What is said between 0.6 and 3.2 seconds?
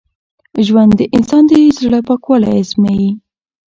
ژوند د انسان د زړه پاکوالی ازمېيي.